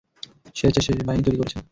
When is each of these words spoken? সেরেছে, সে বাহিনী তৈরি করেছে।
সেরেছে, 0.55 0.81
সে 0.85 0.91
বাহিনী 0.99 1.23
তৈরি 1.25 1.37
করেছে। 1.39 1.57